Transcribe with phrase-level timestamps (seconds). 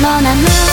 [0.00, 0.69] もなの